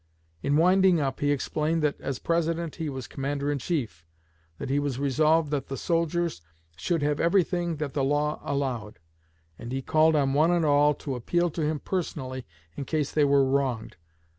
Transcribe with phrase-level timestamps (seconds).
[0.41, 4.03] In winding up, he explained that, as President, he was commander in chief;
[4.57, 6.41] that he was resolved that the soldiers
[6.75, 8.97] should have everything that the law allowed;
[9.59, 13.23] and he called on one and all to appeal to him personally in case they
[13.25, 13.95] were wronged.